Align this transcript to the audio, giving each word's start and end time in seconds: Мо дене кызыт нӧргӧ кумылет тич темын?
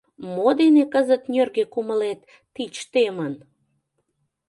Мо 0.33 0.47
дене 0.59 0.83
кызыт 0.93 1.23
нӧргӧ 1.33 1.63
кумылет 1.73 2.21
тич 2.53 2.75
темын? 2.91 3.33